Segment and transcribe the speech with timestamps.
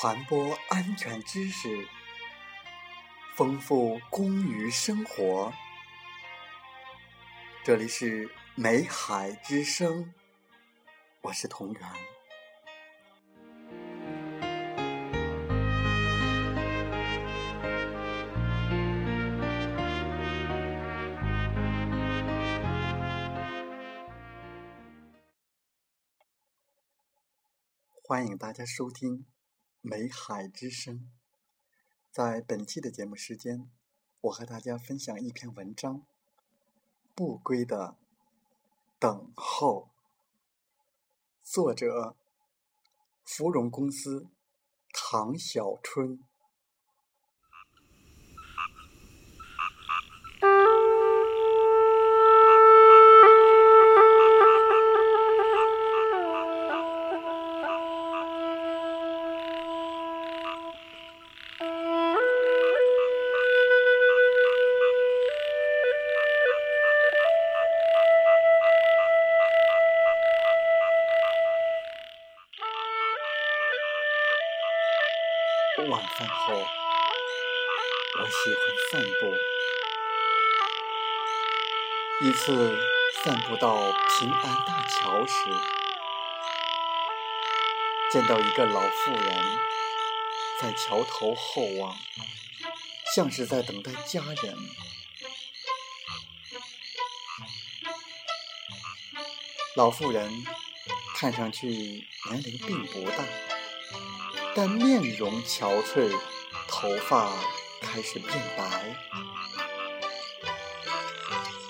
[0.00, 1.86] 传播安全知识，
[3.36, 5.52] 丰富工于生活。
[7.62, 10.14] 这里是美海之声，
[11.20, 11.82] 我是同源。
[28.02, 29.10] 欢迎大家收听
[29.80, 30.98] 《美海之声》。
[32.10, 33.70] 在本期的节目时间，
[34.22, 35.98] 我和大家分享一篇文章
[37.14, 37.96] 《不归的
[38.98, 39.90] 等候》，
[41.42, 42.16] 作者：
[43.24, 44.28] 芙蓉公司
[44.92, 46.22] 唐小春。
[75.88, 79.36] 晚饭后，我喜欢散步。
[82.22, 82.78] 一次
[83.24, 85.34] 散步到平安大桥时，
[88.12, 89.58] 见到一个老妇人
[90.60, 91.96] 在桥头候望，
[93.14, 94.54] 像是在等待家人。
[99.76, 100.44] 老妇人
[101.14, 103.24] 看上去年龄并不大。
[104.54, 106.12] 但面容憔悴，
[106.68, 107.30] 头发
[107.80, 108.96] 开始变白。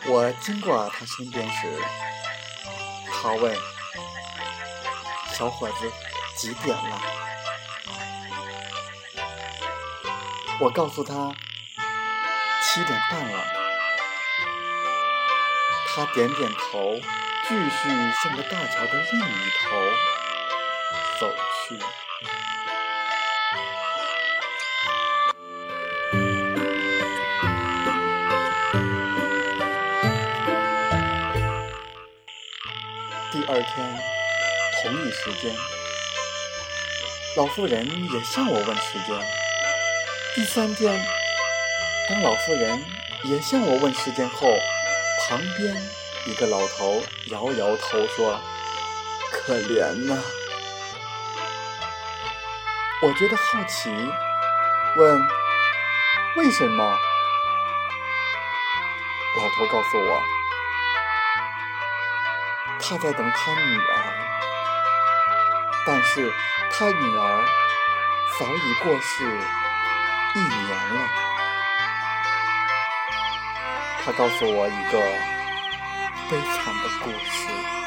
[0.06, 1.78] 我经过他身边时，
[3.12, 3.54] 他问
[5.37, 5.93] ：“小伙子，
[6.37, 7.03] 几点了？”
[10.59, 11.12] 我告诉他
[12.65, 13.44] ：“七点半了。”
[15.94, 16.99] 他点点头，
[17.47, 17.91] 继续
[18.22, 19.69] 向着大桥的另一头
[21.21, 21.31] 走
[21.69, 21.78] 去。
[33.50, 33.99] 第二天
[34.81, 35.53] 同一时间，
[37.37, 39.21] 老妇人也向我问时间。
[40.37, 41.05] 第三天，
[42.09, 42.81] 当老妇人
[43.25, 44.47] 也向我问时间后，
[45.28, 45.77] 旁边
[46.27, 48.41] 一个老头摇摇头说
[49.33, 50.22] ：“可怜呐。”
[53.03, 53.91] 我觉得好奇，
[54.97, 55.21] 问
[56.39, 56.84] ：“为什么？”
[59.37, 60.22] 老头告诉我。
[62.82, 63.94] 他在等他女儿，
[65.86, 66.28] 但是
[66.72, 67.44] 他女儿
[68.38, 69.24] 早已过世
[70.34, 71.00] 一年了。
[74.02, 74.98] 他告诉我一个
[76.28, 77.79] 悲惨的故事。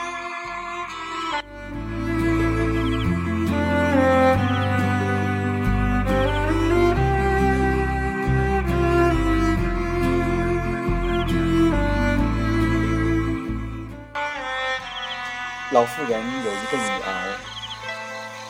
[15.73, 17.39] 老妇人有一个女儿，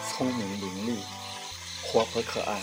[0.09, 0.99] 聪明伶俐，
[1.81, 2.61] 活泼可爱。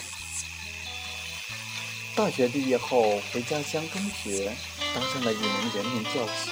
[2.14, 4.54] 大学毕业后回家乡中学，
[4.94, 6.50] 当上了一名人民教师。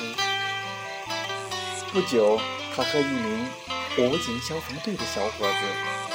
[1.92, 2.41] 不久，
[2.74, 3.46] 她和一名
[3.98, 5.66] 武警消防队的小伙子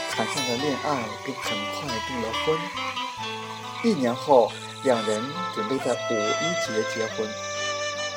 [0.10, 2.58] 谈上了恋爱，并很快订了婚。
[3.84, 4.52] 一年后，
[4.84, 5.24] 两人
[5.54, 7.30] 准备在五一节结婚。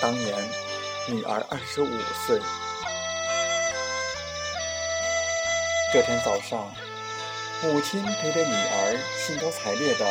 [0.00, 0.34] 当年，
[1.08, 2.40] 女儿二十五岁。
[5.96, 6.70] 这天早上，
[7.62, 10.04] 母亲陪着女儿兴高采烈地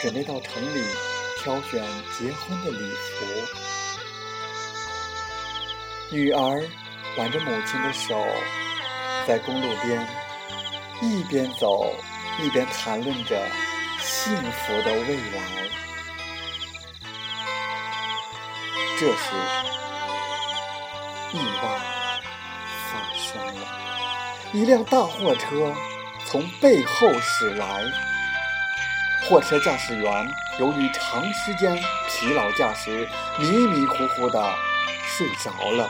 [0.00, 0.82] 准备到城里
[1.38, 1.84] 挑选
[2.18, 3.26] 结婚的礼服。
[6.10, 6.66] 女儿
[7.18, 8.26] 挽着母亲的手，
[9.28, 10.08] 在公路边
[11.02, 11.92] 一边走
[12.40, 13.46] 一边谈论着
[14.00, 15.68] 幸福的未来。
[18.98, 19.34] 这时，
[21.34, 21.78] 意外
[22.90, 23.85] 发生了。
[24.52, 25.74] 一辆大货车
[26.24, 27.82] 从背后驶来，
[29.22, 31.76] 货车驾驶员由于长时间
[32.08, 33.08] 疲劳驾驶，
[33.38, 34.54] 迷迷糊糊的
[35.04, 35.88] 睡着了。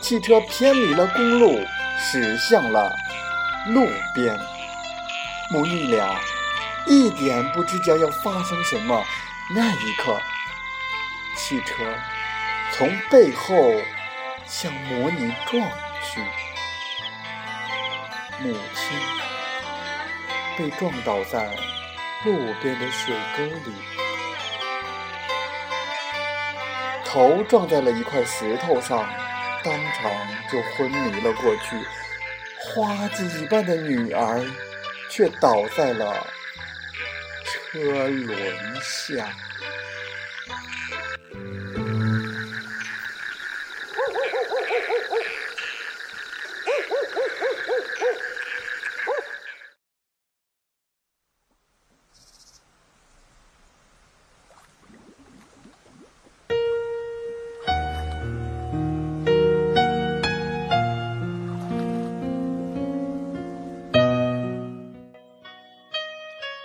[0.00, 1.60] 汽车偏离了公路，
[1.98, 2.90] 驶向了
[3.66, 4.38] 路边。
[5.50, 6.16] 母女俩
[6.86, 9.04] 一点不知将要发生什么。
[9.52, 10.16] 那一刻，
[11.36, 11.74] 汽车
[12.72, 13.74] 从背后
[14.46, 15.68] 向母女撞
[16.00, 16.20] 去。
[18.42, 18.98] 母亲
[20.56, 21.54] 被撞倒在
[22.24, 23.74] 路边的水沟里，
[27.04, 29.06] 头撞在了一块石头上，
[29.62, 30.10] 当场
[30.50, 31.76] 就昏迷了过去。
[32.58, 34.42] 花子一般的女儿
[35.10, 36.26] 却倒在了
[37.44, 39.28] 车轮下。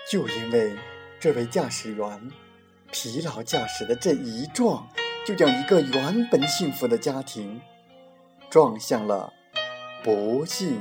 [0.10, 0.76] 就因为
[1.20, 2.32] 这位驾驶员
[2.92, 4.88] 疲劳驾驶的这一撞，
[5.26, 7.60] 就将一个原本幸福的家庭
[8.50, 9.34] 撞向了
[10.04, 10.80] 不幸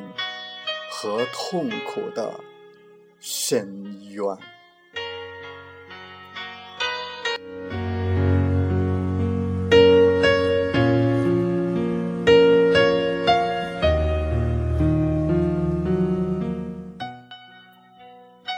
[0.91, 2.39] 和痛苦的
[3.19, 4.54] 深渊。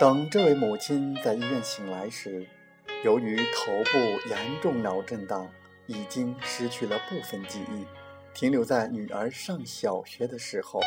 [0.06, 2.46] 等这位母亲在医院醒来时，
[3.02, 3.98] 由于头部
[4.28, 5.50] 严重脑震荡，
[5.86, 7.84] 已经失去了部分记忆，
[8.32, 10.78] 停留在女儿上小学的时候。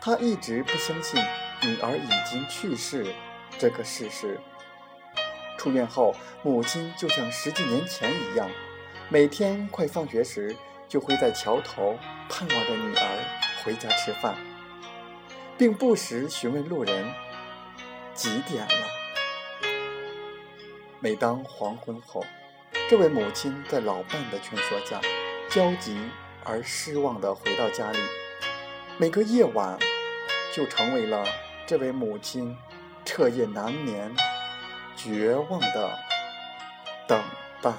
[0.00, 1.22] 她一直不相信
[1.62, 3.14] 女儿已经去世
[3.60, 4.40] 这个事实。
[5.56, 6.12] 出院后，
[6.42, 8.50] 母亲就像十几年前一样，
[9.08, 10.56] 每天快放学时
[10.88, 11.96] 就会在桥头
[12.28, 14.34] 盼望着女儿回家吃饭，
[15.56, 17.06] 并不时询问路人。
[18.14, 18.86] 几点了？
[21.00, 22.24] 每当黄昏后，
[22.88, 25.00] 这位母亲在老伴的劝说下，
[25.50, 25.98] 焦急
[26.44, 27.98] 而失望地回到家里。
[28.98, 29.78] 每个夜晚，
[30.54, 31.26] 就成为了
[31.66, 32.56] 这位母亲
[33.04, 34.14] 彻夜难眠、
[34.96, 35.98] 绝望的
[37.08, 37.20] 等
[37.60, 37.72] 待。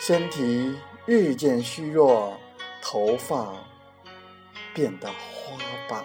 [0.00, 2.38] 身体日渐虚弱，
[2.80, 3.52] 头发
[4.72, 5.56] 变得花
[5.88, 6.02] 白。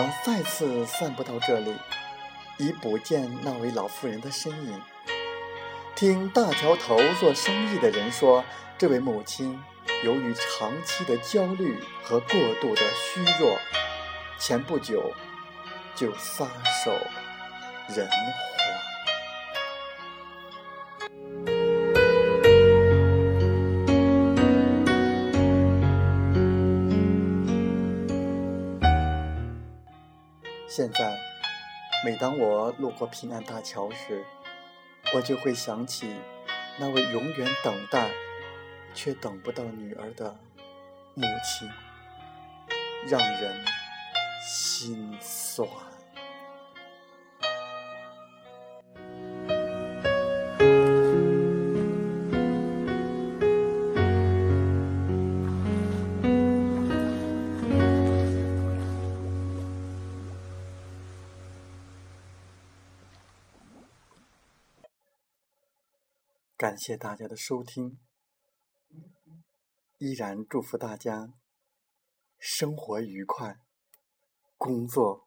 [0.00, 1.74] 我再次散步到这里，
[2.56, 4.80] 已不见那位老妇人的身影。
[5.94, 8.42] 听大桥头做生意的人说，
[8.78, 9.62] 这位母亲
[10.02, 13.58] 由于长期的焦虑和过度的虚弱，
[14.38, 15.12] 前不久
[15.94, 16.46] 就撒
[16.82, 16.92] 手
[17.94, 18.69] 人寰。
[30.80, 31.14] 现在，
[32.02, 34.24] 每当我路过平安大桥时，
[35.14, 36.16] 我就会想起
[36.78, 38.10] 那位永远等待
[38.94, 40.34] 却等不到女儿的
[41.12, 41.70] 母亲，
[43.06, 43.62] 让人
[44.42, 45.68] 心酸。
[66.60, 67.98] 感谢大家的收听，
[69.96, 71.32] 依然祝福大家
[72.38, 73.58] 生活愉快，
[74.58, 75.26] 工作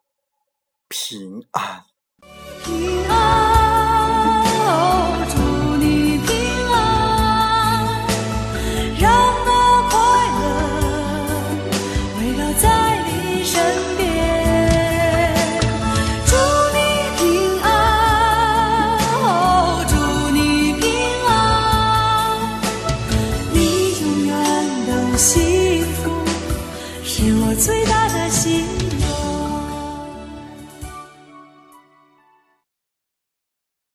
[0.86, 1.86] 平安。
[2.62, 3.53] 平安，